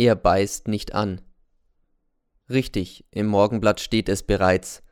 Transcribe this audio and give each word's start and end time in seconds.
Er 0.00 0.16
beißt 0.16 0.66
nicht 0.66 0.94
an. 0.94 1.20
Richtig, 2.48 3.04
im 3.10 3.26
Morgenblatt 3.26 3.80
steht 3.80 4.08
es 4.08 4.22
bereits. 4.22 4.82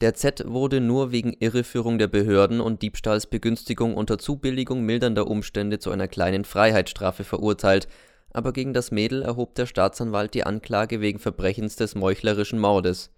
Der 0.00 0.14
Z 0.14 0.44
wurde 0.46 0.80
nur 0.80 1.10
wegen 1.10 1.32
Irreführung 1.32 1.98
der 1.98 2.06
Behörden 2.06 2.60
und 2.60 2.80
Diebstahlsbegünstigung 2.82 3.96
unter 3.96 4.18
Zubilligung 4.18 4.82
mildernder 4.82 5.26
Umstände 5.26 5.80
zu 5.80 5.90
einer 5.90 6.06
kleinen 6.06 6.44
Freiheitsstrafe 6.44 7.24
verurteilt, 7.24 7.88
aber 8.30 8.52
gegen 8.52 8.72
das 8.72 8.92
Mädel 8.92 9.22
erhob 9.22 9.56
der 9.56 9.66
Staatsanwalt 9.66 10.32
die 10.32 10.44
Anklage 10.44 11.00
wegen 11.00 11.18
Verbrechens 11.18 11.74
des 11.74 11.96
meuchlerischen 11.96 12.60
Mordes. 12.60 13.10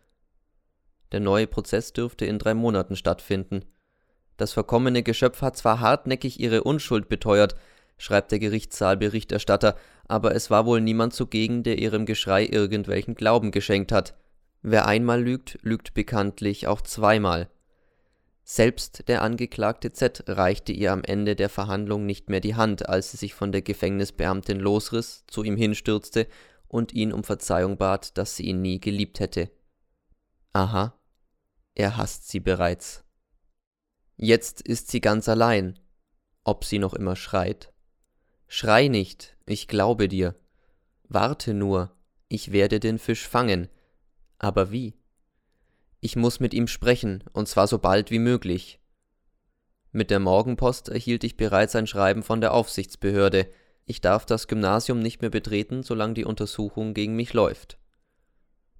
Der 1.12 1.20
neue 1.20 1.46
Prozess 1.46 1.92
dürfte 1.92 2.24
in 2.24 2.38
drei 2.38 2.54
Monaten 2.54 2.96
stattfinden. 2.96 3.66
Das 4.38 4.54
verkommene 4.54 5.02
Geschöpf 5.02 5.42
hat 5.42 5.58
zwar 5.58 5.80
hartnäckig 5.80 6.40
ihre 6.40 6.64
Unschuld 6.64 7.10
beteuert, 7.10 7.54
schreibt 7.96 8.32
der 8.32 8.38
Gerichtssaalberichterstatter, 8.38 9.76
aber 10.06 10.34
es 10.34 10.50
war 10.50 10.66
wohl 10.66 10.80
niemand 10.80 11.14
zugegen, 11.14 11.62
der 11.62 11.78
ihrem 11.78 12.06
Geschrei 12.06 12.46
irgendwelchen 12.46 13.14
Glauben 13.14 13.50
geschenkt 13.50 13.92
hat. 13.92 14.14
Wer 14.62 14.86
einmal 14.86 15.22
lügt, 15.22 15.58
lügt 15.62 15.94
bekanntlich 15.94 16.66
auch 16.66 16.80
zweimal. 16.80 17.48
Selbst 18.44 19.08
der 19.08 19.22
Angeklagte 19.22 19.92
Z 19.92 20.24
reichte 20.26 20.72
ihr 20.72 20.92
am 20.92 21.02
Ende 21.02 21.34
der 21.34 21.48
Verhandlung 21.48 22.04
nicht 22.04 22.28
mehr 22.28 22.40
die 22.40 22.54
Hand, 22.54 22.88
als 22.88 23.10
sie 23.10 23.16
sich 23.16 23.34
von 23.34 23.52
der 23.52 23.62
Gefängnisbeamtin 23.62 24.60
losriss, 24.60 25.24
zu 25.26 25.42
ihm 25.42 25.56
hinstürzte 25.56 26.26
und 26.68 26.92
ihn 26.92 27.12
um 27.12 27.24
Verzeihung 27.24 27.78
bat, 27.78 28.18
dass 28.18 28.36
sie 28.36 28.44
ihn 28.44 28.60
nie 28.60 28.80
geliebt 28.80 29.20
hätte. 29.20 29.50
Aha, 30.52 30.94
er 31.74 31.96
hasst 31.96 32.28
sie 32.28 32.40
bereits. 32.40 33.04
Jetzt 34.16 34.60
ist 34.60 34.90
sie 34.90 35.00
ganz 35.00 35.28
allein. 35.28 35.78
Ob 36.44 36.64
sie 36.64 36.78
noch 36.78 36.94
immer 36.94 37.16
schreit? 37.16 37.73
Schrei 38.46 38.88
nicht, 38.88 39.36
ich 39.46 39.68
glaube 39.68 40.08
dir. 40.08 40.34
Warte 41.08 41.54
nur, 41.54 41.94
ich 42.28 42.52
werde 42.52 42.80
den 42.80 42.98
Fisch 42.98 43.26
fangen, 43.26 43.68
aber 44.38 44.70
wie? 44.70 44.94
Ich 46.00 46.16
muss 46.16 46.40
mit 46.40 46.52
ihm 46.52 46.66
sprechen, 46.66 47.24
und 47.32 47.48
zwar 47.48 47.66
so 47.66 47.78
bald 47.78 48.10
wie 48.10 48.18
möglich. 48.18 48.78
Mit 49.90 50.10
der 50.10 50.20
Morgenpost 50.20 50.88
erhielt 50.88 51.24
ich 51.24 51.36
bereits 51.36 51.76
ein 51.76 51.86
Schreiben 51.86 52.22
von 52.22 52.40
der 52.40 52.52
Aufsichtsbehörde. 52.52 53.48
Ich 53.86 54.00
darf 54.00 54.26
das 54.26 54.48
Gymnasium 54.48 54.98
nicht 54.98 55.20
mehr 55.20 55.30
betreten, 55.30 55.82
solange 55.82 56.14
die 56.14 56.24
Untersuchung 56.24 56.94
gegen 56.94 57.16
mich 57.16 57.32
läuft. 57.32 57.78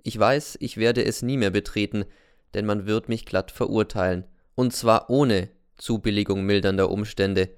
Ich 0.03 0.19
weiß, 0.19 0.59
ich 0.61 0.77
werde 0.77 1.05
es 1.05 1.23
nie 1.23 1.37
mehr 1.37 1.51
betreten, 1.51 2.05
denn 2.53 2.67
man 2.67 2.87
wird 2.87 3.09
mich 3.09 3.25
glatt 3.25 3.51
verurteilen, 3.51 4.27
und 4.55 4.73
zwar 4.75 5.09
ohne 5.09 5.49
Zubilligung 5.77 6.45
mildernder 6.45 6.91
Umstände, 6.91 7.51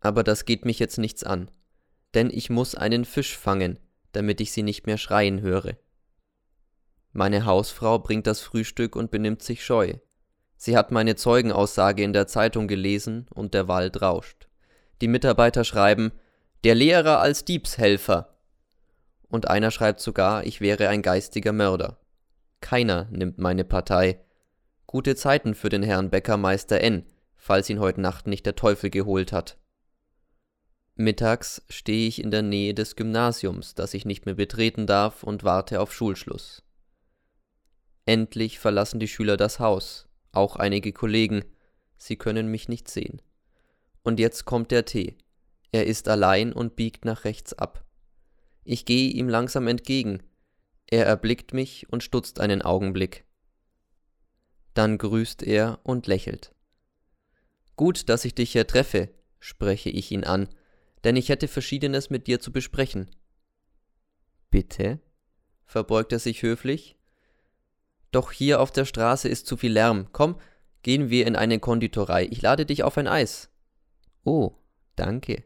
aber 0.00 0.22
das 0.22 0.44
geht 0.44 0.64
mich 0.64 0.78
jetzt 0.78 0.98
nichts 0.98 1.24
an, 1.24 1.50
denn 2.14 2.30
ich 2.30 2.50
muss 2.50 2.74
einen 2.74 3.04
Fisch 3.04 3.36
fangen, 3.36 3.78
damit 4.12 4.40
ich 4.40 4.52
sie 4.52 4.62
nicht 4.62 4.86
mehr 4.86 4.98
schreien 4.98 5.40
höre. 5.40 5.76
Meine 7.12 7.44
Hausfrau 7.44 7.98
bringt 7.98 8.26
das 8.26 8.40
Frühstück 8.40 8.94
und 8.96 9.10
benimmt 9.10 9.42
sich 9.42 9.64
scheu. 9.64 9.94
Sie 10.56 10.76
hat 10.76 10.90
meine 10.90 11.16
Zeugenaussage 11.16 12.02
in 12.02 12.12
der 12.12 12.26
Zeitung 12.26 12.68
gelesen 12.68 13.26
und 13.30 13.54
der 13.54 13.68
Wald 13.68 14.02
rauscht. 14.02 14.48
Die 15.00 15.08
Mitarbeiter 15.08 15.64
schreiben, 15.64 16.12
der 16.64 16.74
Lehrer 16.74 17.20
als 17.20 17.44
Diebshelfer. 17.44 18.36
Und 19.28 19.48
einer 19.48 19.70
schreibt 19.70 20.00
sogar, 20.00 20.44
ich 20.44 20.60
wäre 20.60 20.88
ein 20.88 21.02
geistiger 21.02 21.52
Mörder. 21.52 21.98
Keiner 22.60 23.06
nimmt 23.10 23.38
meine 23.38 23.64
Partei. 23.64 24.20
Gute 24.86 25.14
Zeiten 25.14 25.54
für 25.54 25.68
den 25.68 25.82
Herrn 25.82 26.10
Bäckermeister 26.10 26.80
N., 26.80 27.04
falls 27.36 27.70
ihn 27.70 27.78
heute 27.78 28.00
Nacht 28.00 28.26
nicht 28.26 28.44
der 28.46 28.56
Teufel 28.56 28.90
geholt 28.90 29.32
hat. 29.32 29.57
Mittags 31.00 31.62
stehe 31.68 32.08
ich 32.08 32.20
in 32.20 32.32
der 32.32 32.42
Nähe 32.42 32.74
des 32.74 32.96
Gymnasiums, 32.96 33.76
das 33.76 33.94
ich 33.94 34.04
nicht 34.04 34.26
mehr 34.26 34.34
betreten 34.34 34.88
darf, 34.88 35.22
und 35.22 35.44
warte 35.44 35.80
auf 35.80 35.94
Schulschluss. 35.94 36.64
Endlich 38.04 38.58
verlassen 38.58 38.98
die 38.98 39.06
Schüler 39.06 39.36
das 39.36 39.60
Haus, 39.60 40.08
auch 40.32 40.56
einige 40.56 40.92
Kollegen. 40.92 41.44
Sie 41.98 42.16
können 42.16 42.48
mich 42.48 42.68
nicht 42.68 42.88
sehen. 42.88 43.22
Und 44.02 44.18
jetzt 44.18 44.44
kommt 44.44 44.72
der 44.72 44.86
Tee. 44.86 45.16
Er 45.70 45.86
ist 45.86 46.08
allein 46.08 46.52
und 46.52 46.74
biegt 46.74 47.04
nach 47.04 47.24
rechts 47.24 47.52
ab. 47.52 47.84
Ich 48.64 48.84
gehe 48.84 49.10
ihm 49.10 49.28
langsam 49.28 49.68
entgegen. 49.68 50.24
Er 50.88 51.06
erblickt 51.06 51.54
mich 51.54 51.88
und 51.92 52.02
stutzt 52.02 52.40
einen 52.40 52.60
Augenblick. 52.60 53.24
Dann 54.74 54.98
grüßt 54.98 55.44
er 55.44 55.78
und 55.84 56.08
lächelt. 56.08 56.56
Gut, 57.76 58.08
dass 58.08 58.24
ich 58.24 58.34
dich 58.34 58.50
hier 58.50 58.66
treffe, 58.66 59.10
spreche 59.38 59.90
ich 59.90 60.10
ihn 60.10 60.24
an, 60.24 60.48
denn 61.04 61.16
ich 61.16 61.28
hätte 61.28 61.48
Verschiedenes 61.48 62.10
mit 62.10 62.26
dir 62.26 62.40
zu 62.40 62.52
besprechen. 62.52 63.10
Bitte? 64.50 65.00
verbeugt 65.64 66.12
er 66.12 66.18
sich 66.18 66.42
höflich 66.42 66.98
doch 68.10 68.32
hier 68.32 68.60
auf 68.60 68.70
der 68.70 68.84
Straße 68.84 69.28
ist 69.28 69.46
zu 69.46 69.56
viel 69.56 69.72
Lärm. 69.72 70.08
Komm, 70.12 70.40
gehen 70.82 71.10
wir 71.10 71.26
in 71.26 71.36
eine 71.36 71.58
Konditorei. 71.58 72.26
Ich 72.30 72.40
lade 72.40 72.64
dich 72.64 72.82
auf 72.82 72.96
ein 72.96 73.06
Eis. 73.06 73.50
Oh, 74.24 74.52
danke. 74.96 75.44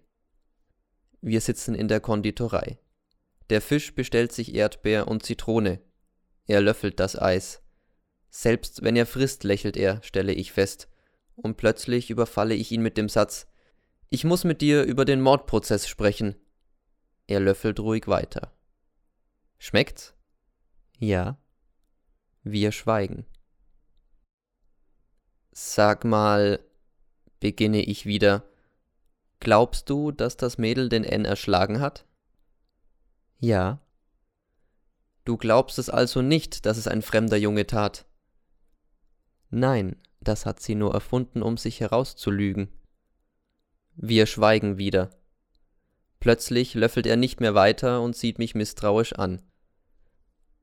Wir 1.20 1.40
sitzen 1.40 1.74
in 1.74 1.88
der 1.88 2.00
Konditorei. 2.00 2.78
Der 3.50 3.60
Fisch 3.60 3.94
bestellt 3.94 4.32
sich 4.32 4.54
Erdbeer 4.54 5.08
und 5.08 5.24
Zitrone. 5.24 5.80
Er 6.46 6.60
löffelt 6.60 7.00
das 7.00 7.20
Eis. 7.20 7.62
Selbst 8.30 8.82
wenn 8.82 8.96
er 8.96 9.06
frisst, 9.06 9.44
lächelt 9.44 9.76
er, 9.76 10.02
stelle 10.02 10.32
ich 10.32 10.52
fest. 10.52 10.88
Und 11.34 11.56
plötzlich 11.56 12.10
überfalle 12.10 12.54
ich 12.54 12.70
ihn 12.72 12.82
mit 12.82 12.96
dem 12.96 13.08
Satz 13.08 13.46
Ich 14.14 14.24
muss 14.24 14.44
mit 14.44 14.60
dir 14.60 14.82
über 14.84 15.06
den 15.06 15.22
Mordprozess 15.22 15.88
sprechen. 15.88 16.36
Er 17.26 17.40
löffelt 17.40 17.80
ruhig 17.80 18.08
weiter. 18.08 18.52
Schmeckt's? 19.56 20.12
Ja. 20.98 21.38
Wir 22.42 22.72
schweigen. 22.72 23.24
Sag 25.50 26.04
mal, 26.04 26.62
beginne 27.40 27.80
ich 27.80 28.04
wieder, 28.04 28.44
glaubst 29.40 29.88
du, 29.88 30.12
dass 30.12 30.36
das 30.36 30.58
Mädel 30.58 30.90
den 30.90 31.04
N 31.04 31.24
erschlagen 31.24 31.80
hat? 31.80 32.04
Ja. 33.38 33.80
Du 35.24 35.38
glaubst 35.38 35.78
es 35.78 35.88
also 35.88 36.20
nicht, 36.20 36.66
dass 36.66 36.76
es 36.76 36.86
ein 36.86 37.00
fremder 37.00 37.38
Junge 37.38 37.66
tat? 37.66 38.04
Nein, 39.48 39.96
das 40.20 40.44
hat 40.44 40.60
sie 40.60 40.74
nur 40.74 40.92
erfunden, 40.92 41.40
um 41.40 41.56
sich 41.56 41.80
herauszulügen. 41.80 42.68
Wir 43.94 44.26
schweigen 44.26 44.78
wieder. 44.78 45.10
Plötzlich 46.20 46.74
löffelt 46.74 47.06
er 47.06 47.16
nicht 47.16 47.40
mehr 47.40 47.54
weiter 47.54 48.00
und 48.00 48.16
sieht 48.16 48.38
mich 48.38 48.54
misstrauisch 48.54 49.12
an. 49.12 49.42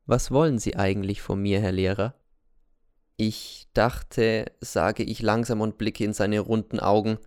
Was 0.05 0.31
wollen 0.31 0.57
Sie 0.57 0.75
eigentlich 0.75 1.21
von 1.21 1.41
mir, 1.41 1.59
Herr 1.61 1.71
Lehrer? 1.71 2.15
Ich 3.17 3.67
dachte, 3.73 4.51
sage 4.61 5.03
ich 5.03 5.21
langsam 5.21 5.61
und 5.61 5.77
blicke 5.77 6.03
in 6.03 6.13
seine 6.13 6.39
runden 6.39 6.79
Augen, 6.79 7.19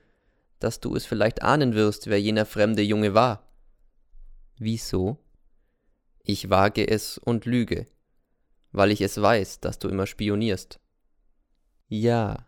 dass 0.58 0.80
du 0.80 0.96
es 0.96 1.04
vielleicht 1.04 1.42
ahnen 1.42 1.74
wirst, 1.74 2.06
wer 2.06 2.20
jener 2.20 2.46
fremde 2.46 2.82
Junge 2.82 3.14
war. 3.14 3.46
Wieso? 4.56 5.18
Ich 6.24 6.50
wage 6.50 6.88
es 6.88 7.18
und 7.18 7.46
lüge, 7.46 7.86
weil 8.70 8.90
ich 8.90 9.00
es 9.00 9.20
weiß, 9.20 9.60
dass 9.60 9.78
du 9.78 9.88
immer 9.88 10.06
spionierst. 10.06 10.80
Ja, 11.88 12.46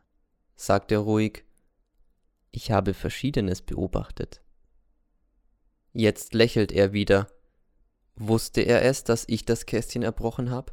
sagt 0.56 0.90
er 0.92 1.00
ruhig, 1.00 1.43
ich 2.54 2.70
habe 2.70 2.94
Verschiedenes 2.94 3.62
beobachtet. 3.62 4.40
Jetzt 5.92 6.34
lächelt 6.34 6.72
er 6.72 6.92
wieder, 6.92 7.28
Wusste 8.16 8.60
er 8.60 8.82
es, 8.82 9.02
dass 9.02 9.24
ich 9.26 9.44
das 9.44 9.66
Kästchen 9.66 10.02
erbrochen 10.02 10.50
habe? 10.50 10.72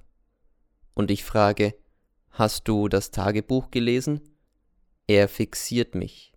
Und 0.93 1.09
ich 1.09 1.23
frage, 1.23 1.73
hast 2.29 2.67
du 2.67 2.87
das 2.87 3.11
Tagebuch 3.11 3.71
gelesen? 3.71 4.21
Er 5.07 5.27
fixiert 5.27 5.95
mich. 5.95 6.33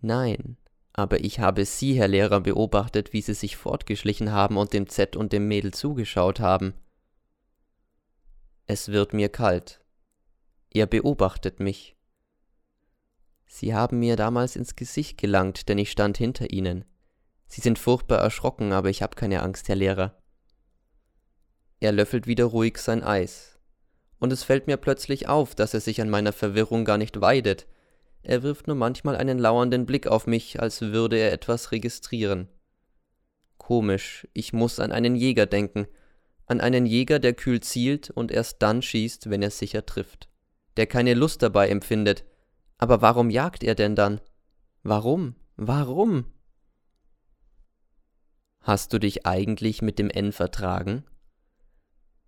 Nein, 0.00 0.56
aber 0.92 1.20
ich 1.20 1.38
habe 1.38 1.64
Sie, 1.64 1.94
Herr 1.94 2.08
Lehrer, 2.08 2.40
beobachtet, 2.40 3.12
wie 3.12 3.22
Sie 3.22 3.34
sich 3.34 3.56
fortgeschlichen 3.56 4.32
haben 4.32 4.56
und 4.56 4.72
dem 4.72 4.88
Z 4.88 5.14
und 5.14 5.32
dem 5.32 5.46
Mädel 5.46 5.72
zugeschaut 5.72 6.40
haben. 6.40 6.74
Es 8.66 8.88
wird 8.88 9.12
mir 9.12 9.28
kalt. 9.28 9.80
Er 10.70 10.86
beobachtet 10.86 11.60
mich. 11.60 11.97
Sie 13.58 13.74
haben 13.74 13.98
mir 13.98 14.14
damals 14.14 14.54
ins 14.54 14.76
Gesicht 14.76 15.18
gelangt, 15.18 15.68
denn 15.68 15.78
ich 15.78 15.90
stand 15.90 16.16
hinter 16.16 16.52
Ihnen. 16.52 16.84
Sie 17.48 17.60
sind 17.60 17.76
furchtbar 17.76 18.18
erschrocken, 18.20 18.70
aber 18.70 18.88
ich 18.88 19.02
habe 19.02 19.16
keine 19.16 19.42
Angst, 19.42 19.68
Herr 19.68 19.74
Lehrer. 19.74 20.22
Er 21.80 21.90
löffelt 21.90 22.28
wieder 22.28 22.44
ruhig 22.44 22.78
sein 22.78 23.02
Eis. 23.02 23.58
Und 24.20 24.32
es 24.32 24.44
fällt 24.44 24.68
mir 24.68 24.76
plötzlich 24.76 25.26
auf, 25.26 25.56
dass 25.56 25.74
er 25.74 25.80
sich 25.80 26.00
an 26.00 26.08
meiner 26.08 26.32
Verwirrung 26.32 26.84
gar 26.84 26.98
nicht 26.98 27.20
weidet. 27.20 27.66
Er 28.22 28.44
wirft 28.44 28.68
nur 28.68 28.76
manchmal 28.76 29.16
einen 29.16 29.40
lauernden 29.40 29.86
Blick 29.86 30.06
auf 30.06 30.28
mich, 30.28 30.60
als 30.60 30.80
würde 30.80 31.16
er 31.16 31.32
etwas 31.32 31.72
registrieren. 31.72 32.46
Komisch, 33.56 34.28
ich 34.34 34.52
muss 34.52 34.78
an 34.78 34.92
einen 34.92 35.16
Jäger 35.16 35.46
denken, 35.46 35.88
an 36.46 36.60
einen 36.60 36.86
Jäger, 36.86 37.18
der 37.18 37.34
kühl 37.34 37.58
zielt 37.58 38.08
und 38.10 38.30
erst 38.30 38.62
dann 38.62 38.82
schießt, 38.82 39.30
wenn 39.30 39.42
er 39.42 39.50
sicher 39.50 39.84
trifft, 39.84 40.28
der 40.76 40.86
keine 40.86 41.14
Lust 41.14 41.42
dabei 41.42 41.70
empfindet. 41.70 42.24
Aber 42.78 43.02
warum 43.02 43.28
jagt 43.28 43.62
er 43.62 43.74
denn 43.74 43.96
dann? 43.96 44.20
Warum? 44.82 45.34
Warum? 45.56 46.24
Hast 48.60 48.92
du 48.92 48.98
dich 48.98 49.26
eigentlich 49.26 49.82
mit 49.82 49.98
dem 49.98 50.10
N 50.10 50.32
vertragen? 50.32 51.04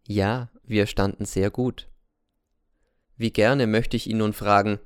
Ja, 0.06 0.50
wir 0.64 0.87
standen 0.87 1.25
sehr 1.25 1.50
gut. 1.50 1.88
Wie 3.17 3.32
gerne 3.32 3.67
möchte 3.67 3.97
ich 3.97 4.08
ihn 4.08 4.19
nun 4.19 4.32
fragen, 4.32 4.81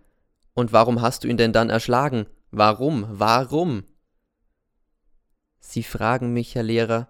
und 0.52 0.72
warum 0.72 1.00
hast 1.00 1.24
du 1.24 1.28
ihn 1.28 1.36
denn 1.36 1.52
dann 1.52 1.70
erschlagen? 1.70 2.26
Warum? 2.50 3.06
Warum? 3.08 3.84
Sie 5.58 5.82
fragen 5.82 6.32
mich, 6.32 6.54
Herr 6.54 6.62
Lehrer, 6.62 7.08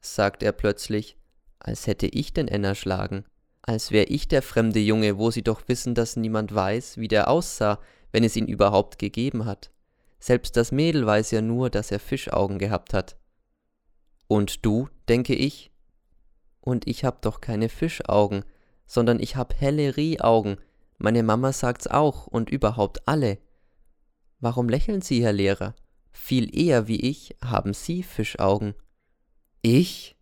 sagt 0.00 0.42
er 0.42 0.52
plötzlich, 0.52 1.18
als 1.58 1.86
hätte 1.86 2.06
ich 2.06 2.32
den 2.32 2.48
N 2.48 2.64
erschlagen, 2.64 3.24
als 3.62 3.92
wär 3.92 4.10
ich 4.10 4.28
der 4.28 4.42
fremde 4.42 4.80
Junge, 4.80 5.18
wo 5.18 5.30
Sie 5.30 5.42
doch 5.42 5.62
wissen, 5.68 5.94
dass 5.94 6.16
niemand 6.16 6.54
weiß, 6.54 6.98
wie 6.98 7.08
der 7.08 7.28
aussah, 7.28 7.78
wenn 8.10 8.24
es 8.24 8.36
ihn 8.36 8.46
überhaupt 8.46 8.98
gegeben 8.98 9.44
hat. 9.44 9.70
Selbst 10.18 10.56
das 10.56 10.72
Mädel 10.72 11.06
weiß 11.06 11.30
ja 11.30 11.40
nur, 11.40 11.70
dass 11.70 11.90
er 11.90 12.00
Fischaugen 12.00 12.58
gehabt 12.58 12.94
hat. 12.94 13.16
Und 14.28 14.64
du, 14.64 14.88
denke 15.08 15.34
ich? 15.34 15.70
Und 16.60 16.86
ich 16.86 17.04
hab 17.04 17.22
doch 17.22 17.40
keine 17.40 17.68
Fischaugen, 17.68 18.44
sondern 18.86 19.18
ich 19.18 19.36
hab 19.36 19.60
helle 19.60 19.96
Rehaugen. 19.96 20.58
Meine 20.98 21.22
Mama 21.22 21.52
sagt's 21.52 21.86
auch 21.86 22.26
und 22.26 22.50
überhaupt 22.50 23.08
alle. 23.08 23.38
Warum 24.38 24.68
lächeln 24.68 25.02
Sie, 25.02 25.22
Herr 25.22 25.32
Lehrer? 25.32 25.74
Viel 26.12 26.56
eher 26.56 26.88
wie 26.88 27.00
ich 27.00 27.36
haben 27.42 27.74
Sie 27.74 28.02
Fischaugen. 28.02 28.74
Ich? 29.62 30.16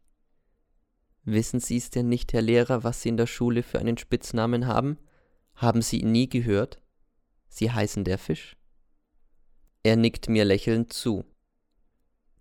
Wissen 1.32 1.60
Sie's 1.60 1.90
denn 1.90 2.08
nicht, 2.08 2.32
Herr 2.32 2.42
Lehrer, 2.42 2.82
was 2.82 3.02
Sie 3.02 3.08
in 3.08 3.16
der 3.16 3.26
Schule 3.26 3.62
für 3.62 3.78
einen 3.78 3.98
Spitznamen 3.98 4.66
haben? 4.66 4.98
Haben 5.54 5.82
Sie 5.82 6.00
ihn 6.00 6.12
nie 6.12 6.28
gehört? 6.28 6.82
Sie 7.48 7.70
heißen 7.70 8.04
der 8.04 8.18
Fisch. 8.18 8.56
Er 9.82 9.96
nickt 9.96 10.28
mir 10.28 10.44
lächelnd 10.44 10.92
zu. 10.92 11.24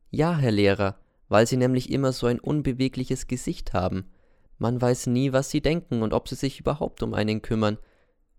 Ja, 0.10 0.38
Herr 0.38 0.52
Lehrer, 0.52 1.00
weil 1.28 1.46
Sie 1.46 1.58
nämlich 1.58 1.92
immer 1.92 2.12
so 2.14 2.28
ein 2.28 2.40
unbewegliches 2.40 3.28
Gesicht 3.28 3.74
haben. 3.74 4.12
Man 4.58 4.82
weiß 4.82 5.08
nie, 5.08 5.32
was 5.34 5.52
Sie 5.52 5.62
denken 5.62 6.02
und 6.02 6.14
ob 6.14 6.28
Sie 6.28 6.36
sich 6.36 6.60
überhaupt 6.60 7.04
um 7.04 7.14
einen 7.14 7.42
kümmern. 7.42 7.78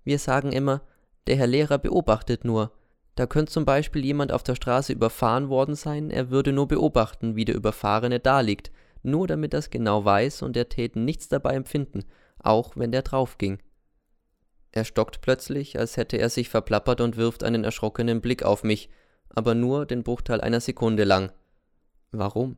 Wir 0.05 0.19
sagen 0.19 0.53
immer, 0.53 0.83
der 1.27 1.37
Herr 1.37 1.47
Lehrer 1.47 1.79
beobachtet 1.79 2.45
nur. 2.45 2.73
Da 3.15 3.27
könnte 3.27 3.53
zum 3.53 3.65
Beispiel 3.65 4.05
jemand 4.05 4.33
auf 4.33 4.43
der 4.43 4.55
Straße 4.55 4.93
überfahren 4.93 5.49
worden 5.49 5.75
sein, 5.75 6.11
er 6.11 6.31
würde 6.31 6.53
nur 6.53 6.69
beobachten, 6.69 7.37
wie 7.37 7.45
der 7.45 7.55
Überfahrene 7.55 8.19
daliegt, 8.19 8.71
nur 9.03 9.27
damit 9.27 9.55
er's 9.55 9.71
genau 9.71 10.05
weiß 10.05 10.43
und 10.43 10.57
er 10.57 10.69
täten 10.69 11.05
nichts 11.05 11.29
dabei 11.29 11.55
empfinden, 11.55 12.05
auch 12.39 12.77
wenn 12.77 12.93
der 12.93 13.03
draufging. 13.03 13.59
Er 14.73 14.85
stockt 14.85 15.21
plötzlich, 15.21 15.79
als 15.79 15.97
hätte 15.97 16.17
er 16.17 16.29
sich 16.29 16.49
verplappert 16.49 17.01
und 17.01 17.17
wirft 17.17 17.43
einen 17.43 17.65
erschrockenen 17.65 18.21
Blick 18.21 18.43
auf 18.43 18.63
mich, 18.63 18.89
aber 19.29 19.55
nur 19.55 19.87
den 19.87 20.03
Bruchteil 20.03 20.41
einer 20.41 20.61
Sekunde 20.61 21.05
lang. 21.05 21.33
Warum? 22.13 22.57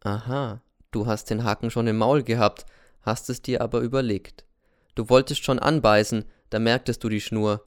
Aha, 0.00 0.62
du 0.90 1.06
hast 1.06 1.30
den 1.30 1.44
Haken 1.44 1.70
schon 1.70 1.86
im 1.86 1.96
Maul 1.96 2.22
gehabt, 2.22 2.66
hast 3.00 3.30
es 3.30 3.42
dir 3.42 3.60
aber 3.62 3.80
überlegt. 3.80 4.44
Du 4.94 5.08
wolltest 5.08 5.44
schon 5.44 5.58
anbeißen, 5.58 6.24
da 6.50 6.58
merktest 6.58 7.02
du 7.02 7.08
die 7.08 7.20
Schnur. 7.20 7.64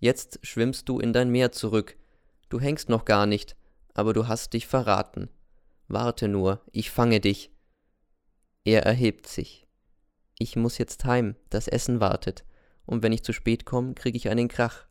Jetzt 0.00 0.40
schwimmst 0.42 0.88
du 0.88 1.00
in 1.00 1.12
dein 1.12 1.30
Meer 1.30 1.52
zurück. 1.52 1.96
Du 2.48 2.60
hängst 2.60 2.88
noch 2.88 3.04
gar 3.04 3.26
nicht, 3.26 3.56
aber 3.94 4.12
du 4.12 4.28
hast 4.28 4.52
dich 4.52 4.66
verraten. 4.66 5.28
Warte 5.88 6.28
nur, 6.28 6.62
ich 6.70 6.90
fange 6.90 7.20
dich. 7.20 7.50
Er 8.64 8.82
erhebt 8.84 9.26
sich. 9.26 9.66
Ich 10.38 10.54
muss 10.54 10.78
jetzt 10.78 11.04
heim, 11.04 11.34
das 11.50 11.66
Essen 11.66 12.00
wartet 12.00 12.44
und 12.84 13.02
wenn 13.02 13.12
ich 13.12 13.24
zu 13.24 13.32
spät 13.32 13.64
komme, 13.64 13.94
kriege 13.94 14.16
ich 14.16 14.28
einen 14.28 14.48
Krach. 14.48 14.86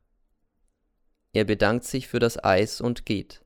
Er 1.34 1.46
bedankt 1.46 1.86
sich 1.86 2.08
für 2.08 2.20
das 2.20 2.44
Eis 2.44 2.82
und 2.82 3.06
geht. 3.06 3.46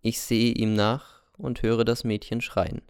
Ich 0.00 0.20
sehe 0.20 0.52
ihm 0.52 0.74
nach 0.74 1.22
und 1.36 1.62
höre 1.62 1.84
das 1.84 2.04
Mädchen 2.04 2.40
schreien. 2.40 2.82